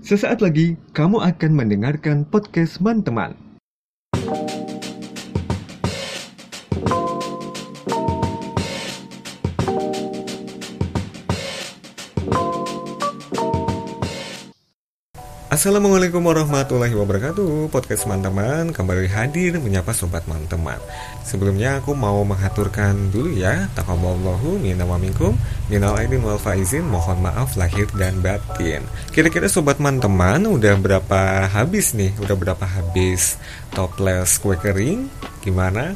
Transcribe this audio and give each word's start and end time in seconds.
Sesaat 0.00 0.40
lagi 0.40 0.80
kamu 0.96 1.20
akan 1.20 1.52
mendengarkan 1.52 2.24
podcast 2.24 2.80
Man-teman. 2.80 3.49
Assalamualaikum 15.60 16.24
warahmatullahi 16.24 16.96
wabarakatuh. 16.96 17.68
Podcast 17.68 18.08
teman-teman 18.08 18.72
kembali 18.72 19.12
hadir 19.12 19.60
menyapa 19.60 19.92
sobat 19.92 20.24
teman-teman 20.24 20.80
Sebelumnya 21.20 21.84
aku 21.84 21.92
mau 21.92 22.24
mengaturkan 22.24 22.96
dulu 23.12 23.28
ya. 23.36 23.68
Taqaballahu 23.76 24.56
minna 24.56 24.88
wa 24.88 24.96
minkum. 24.96 25.36
Minal 25.68 26.00
aidin 26.00 26.24
wal 26.24 26.40
faizin. 26.40 26.88
Mohon 26.88 27.28
maaf 27.28 27.60
lahir 27.60 27.84
dan 27.92 28.24
batin. 28.24 28.88
Kira-kira 29.12 29.52
sobat 29.52 29.76
teman-teman 29.76 30.48
udah 30.48 30.80
berapa 30.80 31.44
habis 31.52 31.92
nih? 31.92 32.16
Udah 32.24 32.40
berapa 32.40 32.64
habis 32.64 33.36
toples 33.76 34.40
kue 34.40 34.56
kering? 34.56 35.12
Gimana? 35.44 35.92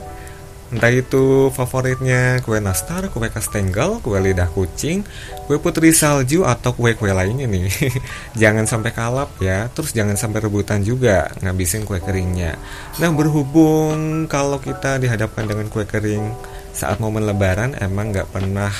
Entah 0.74 0.90
itu 0.90 1.54
favoritnya 1.54 2.42
kue 2.42 2.58
nastar, 2.58 3.06
kue 3.14 3.30
kastengel, 3.30 4.02
kue 4.02 4.18
lidah 4.18 4.50
kucing, 4.50 5.06
kue 5.46 5.62
putri 5.62 5.94
salju, 5.94 6.42
atau 6.42 6.74
kue-kue 6.74 7.14
lainnya 7.14 7.46
nih. 7.46 7.70
jangan 8.42 8.66
sampai 8.66 8.90
kalap 8.90 9.30
ya, 9.38 9.70
terus 9.70 9.94
jangan 9.94 10.18
sampai 10.18 10.42
rebutan 10.42 10.82
juga 10.82 11.30
ngabisin 11.46 11.86
kue 11.86 12.02
keringnya. 12.02 12.58
Nah 12.98 13.14
berhubung 13.14 14.26
kalau 14.26 14.58
kita 14.58 14.98
dihadapkan 14.98 15.46
dengan 15.46 15.70
kue 15.70 15.86
kering 15.86 16.34
saat 16.74 16.98
momen 16.98 17.22
lebaran 17.22 17.78
emang 17.78 18.10
nggak 18.10 18.34
pernah 18.34 18.74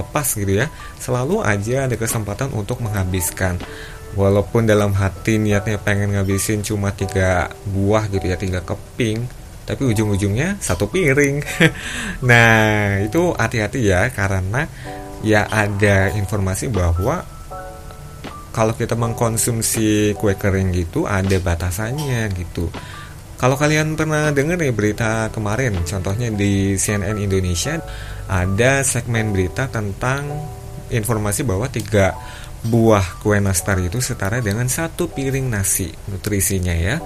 lepas 0.00 0.40
gitu 0.40 0.64
ya. 0.64 0.72
Selalu 0.96 1.44
aja 1.44 1.84
ada 1.84 1.96
kesempatan 2.00 2.56
untuk 2.56 2.80
menghabiskan. 2.80 3.60
Walaupun 4.16 4.64
dalam 4.64 4.96
hati 4.96 5.36
niatnya 5.36 5.76
pengen 5.76 6.16
ngabisin 6.16 6.64
cuma 6.64 6.88
tiga 6.88 7.52
buah 7.68 8.08
gitu 8.08 8.32
ya, 8.32 8.38
tiga 8.40 8.64
keping, 8.64 9.43
tapi 9.64 9.82
ujung-ujungnya 9.88 10.60
satu 10.60 10.88
piring. 10.88 11.40
nah, 12.28 13.00
itu 13.00 13.32
hati-hati 13.36 13.80
ya 13.84 14.08
karena 14.12 14.68
ya 15.24 15.48
ada 15.48 16.12
informasi 16.12 16.68
bahwa 16.68 17.24
kalau 18.54 18.76
kita 18.78 18.94
mengkonsumsi 18.94 20.14
kue 20.14 20.38
kering 20.38 20.70
gitu 20.70 21.08
ada 21.10 21.34
batasannya 21.42 22.30
gitu. 22.36 22.70
Kalau 23.34 23.58
kalian 23.58 23.98
pernah 23.98 24.30
dengar 24.30 24.56
nih 24.56 24.70
berita 24.70 25.28
kemarin, 25.34 25.82
contohnya 25.82 26.30
di 26.30 26.78
CNN 26.78 27.18
Indonesia 27.18 27.82
ada 28.30 28.80
segmen 28.86 29.34
berita 29.34 29.66
tentang 29.68 30.30
informasi 30.88 31.42
bahwa 31.42 31.66
tiga 31.66 32.14
buah 32.64 33.20
kue 33.20 33.36
nastar 33.42 33.76
itu 33.82 34.00
setara 34.00 34.40
dengan 34.40 34.64
satu 34.64 35.12
piring 35.12 35.52
nasi 35.52 35.92
nutrisinya 36.08 36.72
ya 36.72 36.96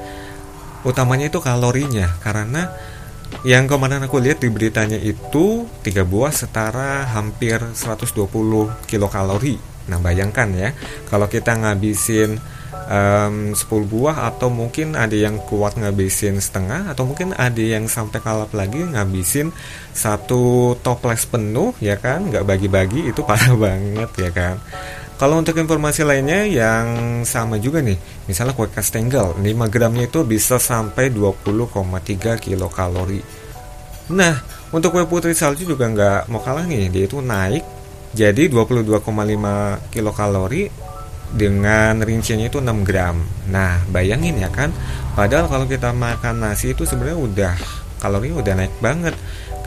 utamanya 0.86 1.26
itu 1.30 1.42
kalorinya 1.42 2.14
karena 2.22 2.70
yang 3.44 3.68
kemarin 3.68 4.02
aku 4.02 4.18
lihat 4.18 4.40
di 4.40 4.48
beritanya 4.48 4.96
itu 4.96 5.68
tiga 5.84 6.02
buah 6.02 6.32
setara 6.32 7.04
hampir 7.12 7.60
120 7.60 8.08
kilokalori. 8.88 9.60
Nah 9.88 10.00
bayangkan 10.00 10.48
ya 10.56 10.72
kalau 11.12 11.28
kita 11.28 11.54
ngabisin 11.56 12.40
um, 12.88 13.52
10 13.52 13.62
buah 13.92 14.32
atau 14.32 14.48
mungkin 14.48 14.96
ada 14.96 15.14
yang 15.14 15.38
kuat 15.44 15.76
ngabisin 15.76 16.40
setengah 16.40 16.88
atau 16.88 17.04
mungkin 17.04 17.36
ada 17.36 17.60
yang 17.60 17.86
sampai 17.86 18.18
kalap 18.24 18.50
lagi 18.56 18.80
ngabisin 18.80 19.52
satu 19.92 20.74
toples 20.80 21.28
penuh 21.28 21.76
ya 21.78 22.00
kan 22.00 22.26
nggak 22.32 22.48
bagi-bagi 22.48 23.12
itu 23.12 23.20
parah 23.28 23.54
banget 23.54 24.10
ya 24.18 24.30
kan 24.32 24.56
kalau 25.18 25.42
untuk 25.42 25.58
informasi 25.58 26.06
lainnya 26.06 26.46
yang 26.46 26.86
sama 27.26 27.58
juga 27.58 27.82
nih, 27.82 27.98
misalnya 28.30 28.54
kue 28.54 28.70
kastengel, 28.70 29.34
5 29.34 29.42
gramnya 29.66 30.06
itu 30.06 30.22
bisa 30.22 30.62
sampai 30.62 31.10
20,3 31.10 32.38
kilokalori. 32.38 33.18
Nah, 34.14 34.38
untuk 34.70 34.94
kue 34.94 35.02
putri 35.10 35.34
salju 35.34 35.66
juga 35.66 35.90
nggak 35.90 36.30
mau 36.30 36.38
kalah 36.38 36.62
nih, 36.70 36.86
dia 36.86 37.04
itu 37.10 37.18
naik 37.18 37.66
jadi 38.14 38.46
22,5 38.46 39.90
kilokalori 39.90 40.70
dengan 41.34 41.98
rinciannya 41.98 42.46
itu 42.46 42.62
6 42.62 42.86
gram. 42.86 43.18
Nah, 43.50 43.82
bayangin 43.90 44.38
ya 44.38 44.54
kan, 44.54 44.70
padahal 45.18 45.50
kalau 45.50 45.66
kita 45.66 45.90
makan 45.92 46.46
nasi 46.46 46.78
itu 46.78 46.86
sebenarnya 46.86 47.18
udah 47.18 47.54
kalorinya 47.98 48.40
udah 48.40 48.54
naik 48.54 48.74
banget 48.80 49.14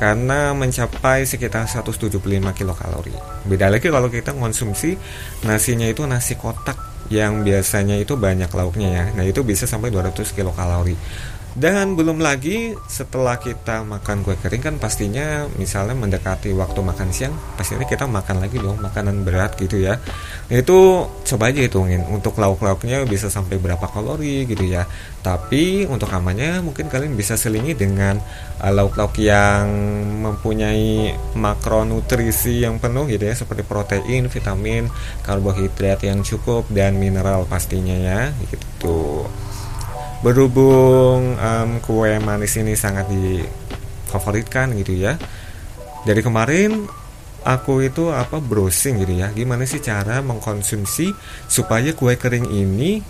karena 0.01 0.57
mencapai 0.57 1.29
sekitar 1.29 1.69
175 1.69 2.17
kilokalori. 2.57 3.13
Beda 3.45 3.69
lagi 3.69 3.93
kalau 3.93 4.09
kita 4.09 4.33
konsumsi 4.33 4.97
nasinya 5.45 5.85
itu 5.85 6.01
nasi 6.09 6.33
kotak 6.41 6.91
yang 7.13 7.43
biasanya 7.43 7.99
itu 7.99 8.15
banyak 8.15 8.49
lauknya 8.49 8.89
ya. 8.89 9.05
Nah, 9.13 9.27
itu 9.27 9.43
bisa 9.43 9.67
sampai 9.67 9.91
200 9.91 10.31
kilokalori. 10.31 10.95
Dan 11.51 11.99
belum 11.99 12.23
lagi 12.23 12.71
setelah 12.87 13.35
kita 13.35 13.83
makan 13.83 14.23
kue 14.23 14.39
kering 14.39 14.63
kan 14.63 14.75
pastinya 14.79 15.51
misalnya 15.59 15.91
mendekati 15.99 16.55
waktu 16.55 16.79
makan 16.79 17.11
siang 17.11 17.35
pastinya 17.59 17.83
kita 17.83 18.07
makan 18.07 18.39
lagi 18.39 18.55
dong 18.55 18.79
makanan 18.79 19.27
berat 19.27 19.59
gitu 19.59 19.83
ya. 19.83 19.99
Itu 20.47 21.11
coba 21.27 21.51
aja 21.51 21.59
hitungin 21.59 22.07
untuk 22.07 22.39
lauk-lauknya 22.39 23.03
bisa 23.03 23.27
sampai 23.27 23.59
berapa 23.59 23.83
kalori 23.83 24.47
gitu 24.47 24.63
ya. 24.63 24.87
Tapi 25.19 25.83
untuk 25.91 26.07
amannya 26.15 26.63
mungkin 26.63 26.87
kalian 26.87 27.19
bisa 27.19 27.35
selingi 27.35 27.75
dengan 27.75 28.15
uh, 28.63 28.71
lauk-lauk 28.71 29.19
yang 29.19 29.67
mempunyai 30.23 31.11
makronutrisi 31.35 32.63
yang 32.63 32.79
penuh 32.79 33.11
gitu 33.11 33.27
ya 33.27 33.35
seperti 33.35 33.67
protein, 33.67 34.31
vitamin, 34.31 34.87
karbohidrat 35.27 35.99
yang 36.07 36.23
cukup 36.23 36.63
dan 36.71 36.95
mineral 36.95 37.43
pastinya 37.43 37.93
ya 37.93 38.31
gitu 38.47 39.27
berhubung 40.21 41.35
um, 41.35 41.69
kue 41.81 42.21
manis 42.21 42.53
ini 42.57 42.77
sangat 42.77 43.09
difavoritkan 43.09 44.73
gitu 44.77 44.93
ya. 44.97 45.17
Dari 46.05 46.21
kemarin 46.21 46.85
aku 47.41 47.81
itu 47.85 48.13
apa 48.13 48.37
browsing 48.37 49.01
gitu 49.01 49.17
ya. 49.17 49.33
Gimana 49.33 49.65
sih 49.65 49.81
cara 49.81 50.21
mengkonsumsi 50.21 51.13
supaya 51.49 51.93
kue 51.97 52.13
kering 52.17 52.47
ini 52.53 53.01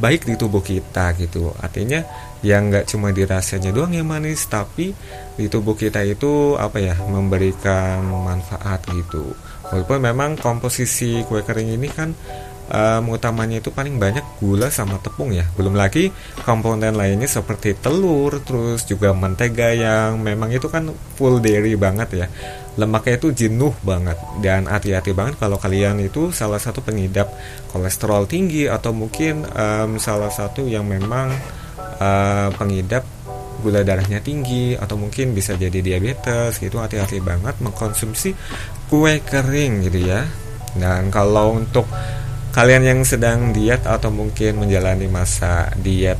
baik 0.00 0.26
di 0.26 0.34
tubuh 0.34 0.64
kita 0.64 1.12
gitu. 1.20 1.52
Artinya 1.60 2.02
yang 2.44 2.68
nggak 2.68 2.88
cuma 2.88 3.08
dirasanya 3.12 3.72
doang 3.72 3.96
yang 3.96 4.08
manis 4.08 4.44
tapi 4.48 4.92
di 5.36 5.46
tubuh 5.48 5.72
kita 5.72 6.04
itu 6.04 6.56
apa 6.60 6.80
ya 6.80 6.96
memberikan 7.04 8.00
manfaat 8.04 8.84
gitu. 8.90 9.32
Walaupun 9.68 10.00
memang 10.00 10.30
komposisi 10.40 11.24
kue 11.24 11.40
kering 11.44 11.72
ini 11.72 11.88
kan 11.88 12.12
um, 12.70 13.12
utamanya 13.12 13.60
itu 13.60 13.68
paling 13.68 14.00
banyak 14.00 14.24
gula 14.40 14.72
sama 14.72 14.96
tepung 15.02 15.34
ya. 15.34 15.44
Belum 15.58 15.76
lagi 15.76 16.08
komponen 16.46 16.96
lainnya 16.96 17.28
seperti 17.28 17.76
telur 17.76 18.40
terus 18.40 18.86
juga 18.88 19.12
mentega 19.12 19.74
yang 19.74 20.20
memang 20.20 20.52
itu 20.54 20.70
kan 20.70 20.88
full 21.16 21.40
dairy 21.42 21.76
banget 21.76 22.24
ya. 22.24 22.26
Lemaknya 22.74 23.14
itu 23.22 23.28
jenuh 23.30 23.74
banget 23.86 24.18
dan 24.42 24.66
hati-hati 24.66 25.14
banget 25.14 25.38
kalau 25.38 25.60
kalian 25.60 26.02
itu 26.02 26.34
salah 26.34 26.58
satu 26.58 26.82
pengidap 26.82 27.30
kolesterol 27.70 28.26
tinggi 28.26 28.66
atau 28.66 28.90
mungkin 28.90 29.46
um, 29.46 29.96
salah 30.02 30.30
satu 30.32 30.66
yang 30.66 30.82
memang 30.82 31.30
uh, 32.02 32.50
pengidap 32.58 33.06
gula 33.62 33.80
darahnya 33.80 34.20
tinggi 34.20 34.76
atau 34.76 34.98
mungkin 35.00 35.32
bisa 35.32 35.56
jadi 35.56 35.80
diabetes 35.80 36.60
gitu 36.60 36.82
hati-hati 36.82 37.22
banget 37.24 37.56
mengkonsumsi 37.62 38.34
kue 38.90 39.22
kering 39.22 39.86
gitu 39.88 40.10
ya. 40.10 40.26
Dan 40.74 41.14
kalau 41.14 41.54
untuk 41.54 41.86
kalian 42.54 42.86
yang 42.86 43.00
sedang 43.02 43.50
diet 43.50 43.82
atau 43.82 44.14
mungkin 44.14 44.62
menjalani 44.62 45.10
masa 45.10 45.74
diet 45.74 46.16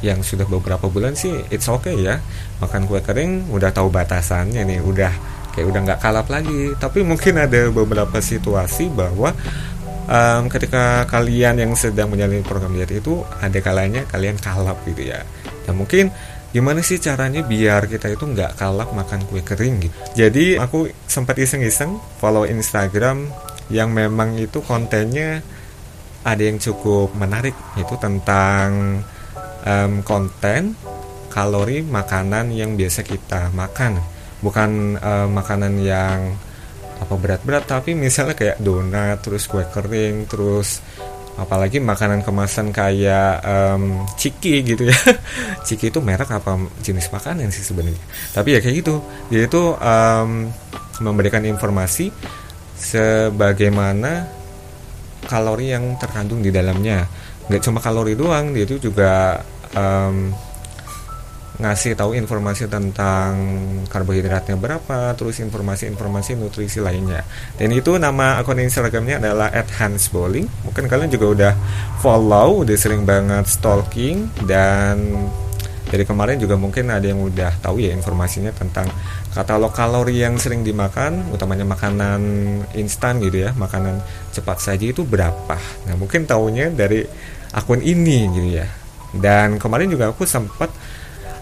yang 0.00 0.24
sudah 0.24 0.48
beberapa 0.48 0.88
bulan 0.88 1.12
sih 1.12 1.32
it's 1.52 1.68
okay 1.68 1.92
ya. 2.00 2.24
Makan 2.64 2.88
kue 2.88 3.04
kering 3.04 3.52
udah 3.52 3.68
tahu 3.68 3.92
batasannya 3.92 4.64
nih 4.64 4.80
udah 4.80 5.12
kayak 5.52 5.66
udah 5.68 5.80
nggak 5.84 6.00
kalap 6.00 6.26
lagi. 6.32 6.72
Tapi 6.80 7.04
mungkin 7.04 7.36
ada 7.36 7.68
beberapa 7.68 8.16
situasi 8.16 8.88
bahwa 8.88 9.36
um, 10.08 10.48
ketika 10.48 11.04
kalian 11.04 11.60
yang 11.60 11.72
sedang 11.76 12.08
menjalani 12.08 12.40
program 12.40 12.72
diet 12.72 12.88
itu 12.88 13.20
ada 13.44 13.60
kalanya 13.60 14.08
kalian 14.08 14.40
kalap 14.40 14.80
gitu 14.88 15.12
ya. 15.12 15.20
Dan 15.68 15.76
mungkin 15.76 16.08
gimana 16.52 16.80
sih 16.80 16.96
caranya 16.96 17.44
biar 17.44 17.92
kita 17.92 18.08
itu 18.08 18.24
nggak 18.24 18.56
kalap 18.56 18.88
makan 18.96 19.20
kue 19.28 19.44
kering 19.44 19.84
gitu? 19.84 19.96
Jadi 20.16 20.56
aku 20.56 20.88
sempat 21.04 21.36
iseng-iseng 21.36 22.00
follow 22.20 22.48
Instagram 22.48 23.28
yang 23.68 23.92
memang 23.92 24.36
itu 24.36 24.60
kontennya 24.64 25.44
ada 26.24 26.42
yang 26.42 26.56
cukup 26.56 27.12
menarik 27.12 27.52
itu 27.76 27.94
tentang 28.00 29.00
um, 29.64 29.92
konten 30.00 30.72
kalori 31.28 31.84
makanan 31.84 32.50
yang 32.50 32.74
biasa 32.74 33.04
kita 33.04 33.52
makan. 33.52 34.00
Bukan 34.40 35.00
um, 35.00 35.28
makanan 35.36 35.80
yang 35.84 36.32
apa 36.94 37.14
berat-berat 37.18 37.66
tapi 37.66 37.92
misalnya 37.92 38.38
kayak 38.38 38.62
donat 38.62 39.18
terus 39.20 39.50
kue 39.50 39.66
kering 39.66 40.30
terus 40.30 40.78
apalagi 41.34 41.82
makanan 41.82 42.22
kemasan 42.22 42.70
kayak 42.70 43.42
um, 43.42 44.06
ciki 44.14 44.62
gitu 44.62 44.88
ya. 44.88 44.98
Ciki 45.66 45.90
itu 45.90 45.98
merek 45.98 46.30
apa 46.30 46.56
jenis 46.80 47.10
makanan 47.10 47.50
sih 47.50 47.66
sebenarnya? 47.66 48.00
Tapi 48.32 48.48
ya 48.54 48.58
kayak 48.62 48.76
gitu. 48.80 49.02
Dia 49.28 49.50
itu 49.50 49.62
um, 49.74 50.48
memberikan 51.02 51.42
informasi 51.42 52.14
sebagaimana 52.78 54.33
kalori 55.26 55.72
yang 55.74 55.96
terkandung 55.98 56.40
di 56.44 56.54
dalamnya. 56.54 57.06
nggak 57.44 57.60
cuma 57.60 57.76
kalori 57.76 58.16
doang 58.16 58.56
dia 58.56 58.64
itu 58.64 58.80
juga 58.80 59.36
um, 59.76 60.32
ngasih 61.54 61.94
tahu 61.94 62.18
informasi 62.18 62.66
tentang 62.66 63.30
karbohidratnya 63.86 64.58
berapa, 64.58 65.14
terus 65.14 65.38
informasi-informasi 65.38 66.34
nutrisi 66.34 66.82
lainnya. 66.82 67.22
Dan 67.54 67.70
itu 67.70 67.94
nama 67.94 68.42
akun 68.42 68.58
Instagramnya 68.58 69.22
adalah 69.22 69.54
@hansbowling. 69.54 70.50
Mungkin 70.66 70.90
kalian 70.90 71.10
juga 71.14 71.26
udah 71.30 71.52
follow, 72.02 72.66
udah 72.66 72.74
sering 72.74 73.06
banget 73.06 73.46
stalking 73.46 74.26
dan 74.50 75.30
dari 75.94 76.02
kemarin 76.02 76.42
juga 76.42 76.58
mungkin 76.58 76.90
ada 76.90 77.06
yang 77.06 77.22
udah 77.22 77.62
tahu 77.62 77.78
ya 77.78 77.94
informasinya 77.94 78.50
tentang 78.50 78.90
katalog 79.30 79.70
kalori 79.70 80.26
yang 80.26 80.34
sering 80.42 80.66
dimakan, 80.66 81.30
utamanya 81.30 81.62
makanan 81.62 82.18
instan 82.74 83.22
gitu 83.22 83.46
ya, 83.46 83.54
makanan 83.54 84.02
cepat 84.34 84.58
saja 84.58 84.82
itu 84.90 85.06
berapa. 85.06 85.54
Nah 85.86 85.94
mungkin 85.94 86.26
tahunya 86.26 86.74
dari 86.74 87.06
akun 87.54 87.78
ini 87.78 88.26
gitu 88.34 88.58
ya. 88.58 88.66
Dan 89.14 89.62
kemarin 89.62 89.86
juga 89.86 90.10
aku 90.10 90.26
sempat 90.26 90.74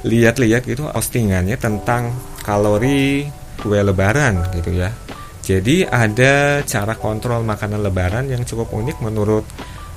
lihat-lihat 0.05 0.69
gitu 0.69 0.85
postingannya 0.93 1.57
tentang 1.57 2.13
kalori 2.45 3.25
kue 3.57 3.81
lebaran 3.81 4.53
gitu 4.53 4.77
ya. 4.77 4.93
Jadi 5.41 5.89
ada 5.89 6.61
cara 6.69 6.93
kontrol 6.93 7.41
makanan 7.41 7.81
lebaran 7.81 8.29
yang 8.29 8.45
cukup 8.45 8.69
unik 8.69 9.01
menurut 9.01 9.49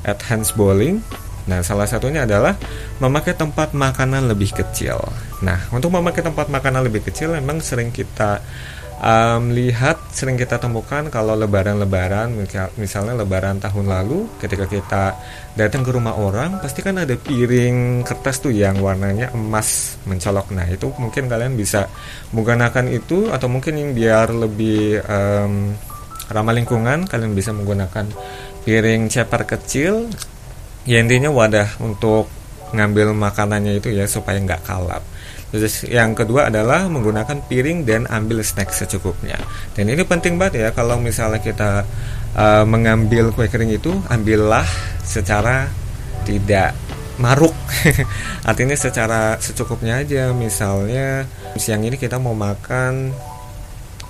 Ed 0.07 0.23
Hans 0.31 0.55
Bowling. 0.55 1.03
Nah, 1.45 1.61
salah 1.61 1.85
satunya 1.85 2.25
adalah 2.25 2.57
memakai 2.97 3.37
tempat 3.37 3.77
makanan 3.77 4.25
lebih 4.25 4.53
kecil. 4.53 4.97
Nah, 5.45 5.61
untuk 5.69 5.93
memakai 5.93 6.25
tempat 6.25 6.49
makanan 6.49 6.89
lebih 6.89 7.05
kecil 7.05 7.37
memang 7.37 7.61
sering 7.61 7.93
kita 7.93 8.41
um, 9.01 9.51
lihat 9.51 9.99
sering 10.13 10.39
kita 10.39 10.59
temukan 10.61 11.07
kalau 11.11 11.35
lebaran-lebaran 11.35 12.31
misalnya 12.79 13.17
lebaran 13.17 13.59
tahun 13.59 13.85
lalu 13.87 14.27
ketika 14.39 14.65
kita 14.69 15.03
datang 15.55 15.83
ke 15.83 15.91
rumah 15.91 16.15
orang 16.15 16.59
pasti 16.59 16.79
kan 16.83 16.99
ada 16.99 17.15
piring 17.15 18.05
kertas 18.05 18.39
tuh 18.39 18.53
yang 18.53 18.79
warnanya 18.79 19.31
emas 19.35 19.99
mencolok 20.07 20.51
nah 20.55 20.67
itu 20.67 20.91
mungkin 20.95 21.27
kalian 21.27 21.55
bisa 21.55 21.87
menggunakan 22.31 22.85
itu 22.91 23.31
atau 23.31 23.47
mungkin 23.51 23.95
biar 23.95 24.31
lebih 24.31 25.03
um, 25.05 25.75
ramah 26.31 26.55
lingkungan 26.55 27.05
kalian 27.05 27.37
bisa 27.37 27.53
menggunakan 27.53 28.09
piring 28.65 29.07
ceper 29.11 29.45
kecil 29.45 30.09
ya 30.85 31.01
intinya 31.01 31.33
wadah 31.33 31.81
untuk 31.81 32.29
ngambil 32.73 33.13
makanannya 33.13 33.77
itu 33.77 33.93
ya 33.93 34.05
supaya 34.09 34.41
nggak 34.41 34.65
kalap 34.65 35.03
Terus 35.55 35.87
yang 35.87 36.11
kedua 36.11 36.51
adalah 36.51 36.83
menggunakan 36.91 37.39
piring 37.47 37.87
dan 37.87 38.03
ambil 38.11 38.43
snack 38.43 38.75
secukupnya. 38.75 39.39
Dan 39.71 39.87
ini 39.87 40.03
penting 40.03 40.35
banget 40.35 40.67
ya 40.67 40.69
kalau 40.75 40.99
misalnya 40.99 41.39
kita 41.39 41.87
uh, 42.35 42.67
mengambil 42.67 43.31
kue 43.31 43.47
kering 43.47 43.71
itu 43.71 43.95
ambillah 44.11 44.67
secara 45.07 45.71
tidak 46.27 46.75
maruk. 47.23 47.55
Artinya 48.49 48.75
secara 48.75 49.39
secukupnya 49.39 50.03
aja. 50.03 50.35
Misalnya 50.35 51.23
siang 51.55 51.87
ini 51.87 51.95
kita 51.95 52.19
mau 52.19 52.35
makan 52.35 53.15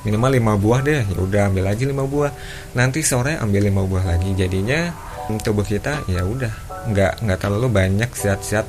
minimal 0.02 0.58
5 0.58 0.64
buah 0.66 0.80
deh. 0.82 1.02
Ya 1.06 1.20
udah 1.22 1.42
ambil 1.54 1.70
aja 1.70 1.84
5 1.86 1.94
buah. 1.94 2.32
Nanti 2.74 3.06
sore 3.06 3.38
ambil 3.38 3.70
5 3.70 3.86
buah 3.86 4.04
lagi. 4.18 4.34
Jadinya 4.34 4.90
tubuh 5.42 5.66
kita 5.66 6.06
ya 6.06 6.22
udah 6.22 6.54
nggak 6.90 7.26
nggak 7.26 7.40
terlalu 7.42 7.68
banyak 7.74 8.10
zat-zat 8.14 8.66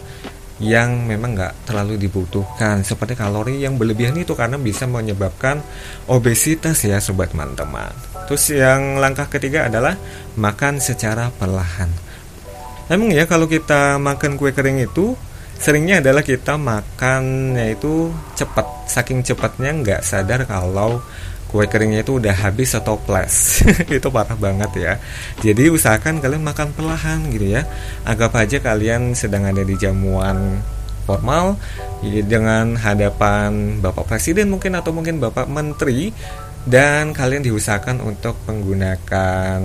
yang 0.57 1.05
memang 1.05 1.37
nggak 1.37 1.69
terlalu 1.69 2.01
dibutuhkan 2.01 2.81
seperti 2.81 3.13
kalori 3.13 3.61
yang 3.61 3.77
berlebihan 3.77 4.17
itu 4.17 4.33
karena 4.33 4.57
bisa 4.57 4.89
menyebabkan 4.89 5.61
obesitas 6.09 6.81
ya 6.81 6.97
sobat 6.97 7.37
teman-teman. 7.37 7.93
Terus 8.25 8.57
yang 8.57 8.97
langkah 8.97 9.29
ketiga 9.29 9.69
adalah 9.69 10.01
makan 10.41 10.81
secara 10.81 11.29
perlahan. 11.29 11.93
Emang 12.89 13.13
ya 13.13 13.29
kalau 13.29 13.45
kita 13.45 14.01
makan 14.01 14.41
kue 14.41 14.57
kering 14.57 14.81
itu 14.81 15.13
seringnya 15.61 16.01
adalah 16.01 16.25
kita 16.25 16.57
makan 16.57 17.53
yaitu 17.61 18.09
cepat, 18.33 18.89
saking 18.89 19.21
cepatnya 19.21 19.77
nggak 19.77 20.01
sadar 20.01 20.49
kalau 20.49 21.05
kue 21.47 21.65
keringnya 21.71 22.03
itu 22.03 22.19
udah 22.19 22.35
habis 22.35 22.75
atau 22.75 22.99
plus 22.99 23.63
itu 23.97 24.09
parah 24.11 24.37
banget 24.37 24.71
ya. 24.77 24.93
Jadi 25.41 25.71
usahakan 25.71 26.19
kalian 26.19 26.43
makan 26.43 26.75
perlahan 26.75 27.31
gitu 27.31 27.55
ya. 27.55 27.63
Anggap 28.03 28.35
aja 28.35 28.59
kalian 28.59 29.15
sedang 29.15 29.47
ada 29.47 29.63
di 29.63 29.75
jamuan 29.79 30.61
formal 31.07 31.55
dengan 32.03 32.75
hadapan 32.75 33.79
bapak 33.79 34.11
presiden 34.11 34.51
mungkin 34.51 34.75
atau 34.75 34.91
mungkin 34.91 35.23
bapak 35.23 35.47
menteri 35.47 36.11
dan 36.67 37.15
kalian 37.15 37.47
diusahakan 37.47 38.03
untuk 38.03 38.35
menggunakan 38.51 39.63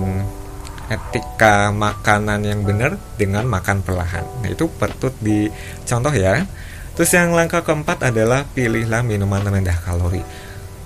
etika 0.86 1.74
makanan 1.74 2.46
yang 2.46 2.62
benar 2.62 2.94
dengan 3.18 3.42
makan 3.50 3.82
perlahan. 3.82 4.22
Nah 4.38 4.48
itu 4.54 4.70
pertut 4.70 5.18
di 5.18 5.50
contoh 5.82 6.14
ya. 6.14 6.46
Terus 6.94 7.10
yang 7.16 7.34
langkah 7.34 7.64
keempat 7.64 8.06
adalah 8.06 8.46
pilihlah 8.52 9.02
minuman 9.02 9.42
rendah 9.42 9.80
kalori 9.82 10.22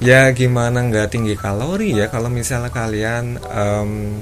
ya 0.02 0.30
gimana 0.32 0.84
nggak 0.86 1.12
tinggi 1.12 1.34
kalori 1.36 1.96
ya? 1.96 2.06
Kalau 2.12 2.28
misalnya 2.28 2.70
kalian 2.72 3.40
um, 3.48 4.20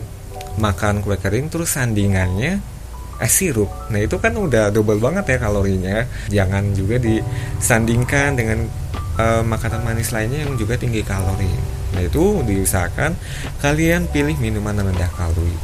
makan 0.58 1.02
kue 1.02 1.18
kering 1.18 1.50
terus 1.50 1.74
sandingannya 1.74 2.62
es 3.22 3.32
sirup. 3.34 3.70
Nah 3.90 4.02
itu 4.02 4.18
kan 4.18 4.34
udah 4.34 4.70
double 4.74 4.98
banget 4.98 5.34
ya 5.34 5.38
kalorinya. 5.38 5.96
Jangan 6.30 6.74
juga 6.74 6.98
disandingkan 6.98 8.34
dengan 8.34 8.58
uh, 9.18 9.42
makanan 9.42 9.82
manis 9.86 10.10
lainnya 10.10 10.46
yang 10.46 10.54
juga 10.58 10.74
tinggi 10.78 11.02
kalori. 11.02 11.50
Nah 11.94 12.02
itu 12.02 12.42
diusahakan 12.42 13.14
kalian 13.62 14.10
pilih 14.10 14.34
minuman 14.42 14.82
rendah 14.82 15.10
kalori. 15.14 15.54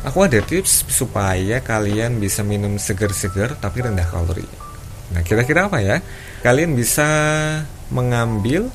Aku 0.00 0.24
ada 0.24 0.40
tips 0.40 0.88
supaya 0.88 1.60
kalian 1.60 2.16
bisa 2.22 2.40
minum 2.40 2.80
seger-seger 2.80 3.58
tapi 3.60 3.84
rendah 3.84 4.06
kalori. 4.08 4.46
Nah 5.12 5.20
kira-kira 5.26 5.66
apa 5.66 5.82
ya? 5.82 5.98
Kalian 6.40 6.72
bisa 6.72 7.04
mengambil 7.90 8.70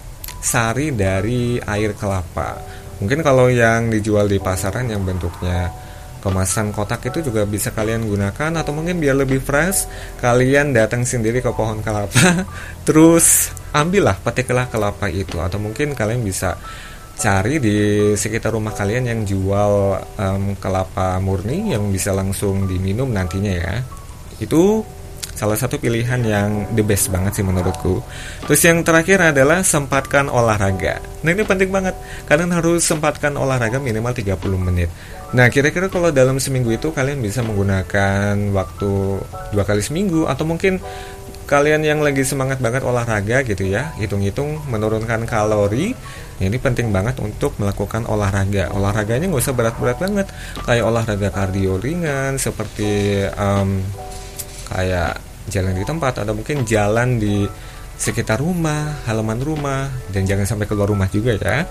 sari 0.46 0.94
dari 0.94 1.58
air 1.58 1.98
kelapa. 1.98 2.62
Mungkin 3.02 3.26
kalau 3.26 3.50
yang 3.50 3.90
dijual 3.90 4.30
di 4.30 4.38
pasaran 4.38 4.86
yang 4.86 5.02
bentuknya 5.02 5.74
kemasan 6.22 6.74
kotak 6.74 7.06
itu 7.10 7.30
juga 7.30 7.46
bisa 7.46 7.70
kalian 7.70 8.10
gunakan 8.10 8.50
atau 8.58 8.74
mungkin 8.74 8.98
biar 8.98 9.14
lebih 9.14 9.46
fresh 9.46 9.86
kalian 10.18 10.74
datang 10.74 11.06
sendiri 11.06 11.38
ke 11.38 11.54
pohon 11.54 11.86
kelapa 11.86 12.42
terus 12.90 13.54
ambillah 13.70 14.18
petiklah 14.26 14.66
kelapa 14.66 15.06
itu 15.06 15.38
atau 15.38 15.62
mungkin 15.62 15.94
kalian 15.94 16.26
bisa 16.26 16.58
cari 17.16 17.62
di 17.62 17.78
sekitar 18.18 18.58
rumah 18.58 18.74
kalian 18.74 19.06
yang 19.06 19.22
jual 19.22 20.02
um, 20.18 20.58
kelapa 20.58 21.22
murni 21.22 21.78
yang 21.78 21.94
bisa 21.94 22.10
langsung 22.10 22.66
diminum 22.66 23.14
nantinya 23.14 23.54
ya 23.54 23.76
itu 24.42 24.82
salah 25.36 25.60
satu 25.60 25.78
pilihan 25.78 26.18
yang 26.24 26.66
the 26.74 26.82
best 26.82 27.12
banget 27.12 27.38
sih 27.38 27.46
menurutku. 27.46 28.00
Terus 28.48 28.62
yang 28.64 28.82
terakhir 28.82 29.36
adalah 29.36 29.62
sempatkan 29.62 30.32
olahraga. 30.32 31.04
Nah 31.22 31.30
ini 31.36 31.44
penting 31.44 31.70
banget, 31.70 31.94
kalian 32.26 32.56
harus 32.56 32.88
sempatkan 32.88 33.36
olahraga 33.36 33.78
minimal 33.78 34.16
30 34.16 34.40
menit. 34.56 34.90
Nah 35.36 35.52
kira-kira 35.52 35.92
kalau 35.92 36.10
dalam 36.16 36.40
seminggu 36.40 36.72
itu 36.72 36.96
kalian 36.96 37.20
bisa 37.20 37.44
menggunakan 37.44 38.56
waktu 38.56 38.92
dua 39.52 39.64
kali 39.68 39.84
seminggu 39.84 40.26
atau 40.32 40.48
mungkin 40.48 40.80
kalian 41.46 41.86
yang 41.86 42.02
lagi 42.02 42.26
semangat 42.26 42.58
banget 42.58 42.82
olahraga 42.82 43.46
gitu 43.46 43.70
ya 43.70 43.94
hitung-hitung 44.02 44.66
menurunkan 44.66 45.30
kalori 45.30 45.94
ini 46.42 46.58
penting 46.58 46.90
banget 46.90 47.22
untuk 47.22 47.54
melakukan 47.62 48.02
olahraga 48.10 48.74
olahraganya 48.74 49.30
nggak 49.30 49.46
usah 49.46 49.54
berat-berat 49.54 49.98
banget 50.02 50.28
kayak 50.66 50.84
olahraga 50.84 51.30
kardio 51.30 51.78
ringan 51.78 52.42
seperti 52.42 53.24
um, 53.38 53.78
kayak 54.74 55.22
jalan 55.50 55.74
di 55.78 55.84
tempat 55.86 56.24
atau 56.26 56.34
mungkin 56.34 56.66
jalan 56.66 57.22
di 57.22 57.46
sekitar 57.96 58.44
rumah, 58.44 59.08
halaman 59.08 59.40
rumah, 59.40 59.88
dan 60.12 60.28
jangan 60.28 60.44
sampai 60.44 60.68
keluar 60.68 60.92
rumah 60.92 61.08
juga 61.08 61.40
ya. 61.40 61.64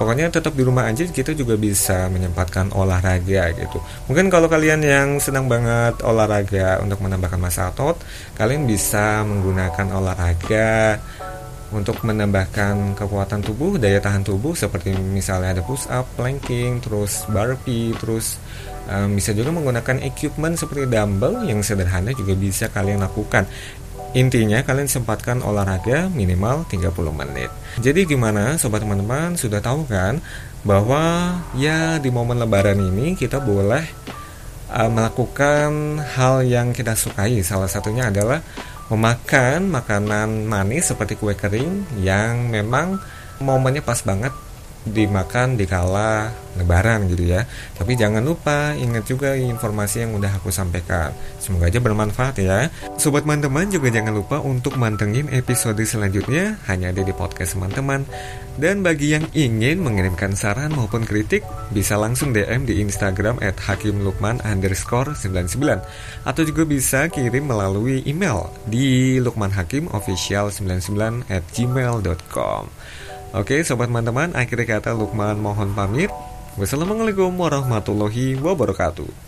Pokoknya 0.00 0.32
tetap 0.32 0.56
di 0.56 0.64
rumah 0.64 0.88
aja 0.88 1.04
kita 1.04 1.36
juga 1.36 1.60
bisa 1.60 2.08
menyempatkan 2.08 2.72
olahraga 2.72 3.52
gitu. 3.52 3.78
Mungkin 4.08 4.32
kalau 4.32 4.48
kalian 4.48 4.80
yang 4.80 5.08
senang 5.20 5.44
banget 5.44 6.00
olahraga 6.00 6.80
untuk 6.80 7.04
menambahkan 7.04 7.36
masa 7.36 7.68
otot, 7.68 8.00
kalian 8.40 8.64
bisa 8.64 9.20
menggunakan 9.28 9.92
olahraga 9.92 10.98
untuk 11.68 12.00
menambahkan 12.00 12.96
kekuatan 12.96 13.44
tubuh, 13.44 13.76
daya 13.76 14.00
tahan 14.00 14.24
tubuh 14.24 14.56
seperti 14.56 14.96
misalnya 14.96 15.60
ada 15.60 15.62
push 15.64 15.84
up, 15.92 16.08
planking, 16.16 16.80
terus 16.80 17.28
burpee, 17.28 17.92
terus 18.00 18.40
um, 18.88 19.12
bisa 19.16 19.36
juga 19.36 19.52
menggunakan 19.52 20.00
equipment 20.00 20.56
seperti 20.56 20.88
dumbbell 20.88 21.44
yang 21.44 21.60
sederhana 21.60 22.16
juga 22.16 22.32
bisa 22.32 22.72
kalian 22.72 23.04
lakukan. 23.04 23.44
Intinya 24.16 24.64
kalian 24.64 24.88
sempatkan 24.88 25.44
olahraga 25.44 26.08
minimal 26.08 26.64
30 26.72 26.88
menit. 27.12 27.52
Jadi 27.76 28.08
gimana 28.08 28.56
sobat 28.56 28.80
teman-teman 28.80 29.36
sudah 29.36 29.60
tahu 29.60 29.84
kan 29.84 30.24
bahwa 30.64 31.36
ya 31.52 32.00
di 32.00 32.08
momen 32.08 32.40
lebaran 32.40 32.80
ini 32.80 33.12
kita 33.12 33.36
boleh 33.36 33.84
melakukan 34.72 36.00
hal 36.16 36.44
yang 36.44 36.76
kita 36.76 36.92
sukai. 36.92 37.40
Salah 37.40 37.68
satunya 37.68 38.12
adalah 38.12 38.40
memakan 38.88 39.68
makanan 39.68 40.48
manis 40.48 40.88
seperti 40.88 41.20
kue 41.20 41.36
kering 41.36 41.84
yang 42.00 42.48
memang 42.48 42.96
momennya 43.38 43.84
pas 43.84 44.00
banget 44.00 44.32
dimakan 44.86 45.58
di 45.58 45.66
kala 45.66 46.30
lebaran 46.58 47.06
gitu 47.06 47.38
ya. 47.38 47.46
Tapi 47.78 47.94
jangan 47.94 48.26
lupa 48.26 48.74
ingat 48.74 49.06
juga 49.06 49.38
informasi 49.38 50.02
yang 50.06 50.18
udah 50.18 50.42
aku 50.42 50.50
sampaikan. 50.50 51.14
Semoga 51.38 51.70
aja 51.70 51.78
bermanfaat 51.78 52.42
ya. 52.42 52.66
Sobat 52.98 53.22
teman-teman 53.22 53.70
juga 53.70 53.94
jangan 53.94 54.18
lupa 54.18 54.42
untuk 54.42 54.74
mantengin 54.74 55.30
episode 55.30 55.78
selanjutnya 55.86 56.58
hanya 56.66 56.90
ada 56.90 57.06
di 57.06 57.14
podcast 57.14 57.54
teman-teman. 57.54 58.02
Dan 58.58 58.82
bagi 58.82 59.14
yang 59.14 59.22
ingin 59.38 59.78
mengirimkan 59.78 60.34
saran 60.34 60.74
maupun 60.74 61.06
kritik, 61.06 61.46
bisa 61.70 61.94
langsung 61.94 62.34
DM 62.34 62.66
di 62.66 62.82
Instagram 62.82 63.38
at 63.38 63.54
hakimlukman 63.54 64.42
underscore 64.42 65.14
99 65.14 65.78
Atau 66.26 66.42
juga 66.42 66.66
bisa 66.66 67.06
kirim 67.06 67.46
melalui 67.46 68.02
email 68.02 68.50
di 68.66 69.22
lukmanhakimofficial99 69.22 71.30
at 71.30 71.46
gmail.com 71.54 72.66
Oke 73.36 73.60
sobat 73.60 73.92
teman-teman, 73.92 74.32
akhirnya 74.32 74.80
kata 74.80 74.96
Lukman 74.96 75.36
mohon 75.36 75.76
pamit. 75.76 76.08
Wassalamualaikum 76.56 77.36
warahmatullahi 77.36 78.40
wabarakatuh. 78.40 79.27